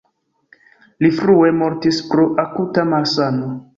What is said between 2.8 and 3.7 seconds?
malsano.